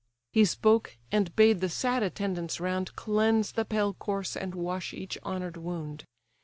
He 0.33 0.45
spoke, 0.45 0.97
and 1.11 1.31
bade 1.35 1.61
the 1.61 1.69
sad 1.69 2.01
attendants 2.01 2.59
round 2.59 2.95
Cleanse 2.95 3.51
the 3.51 3.65
pale 3.65 3.93
corse, 3.93 4.35
and 4.35 4.55
wash 4.55 4.93
each 4.95 5.15
honour'd 5.19 5.57
wound. 5.57 6.05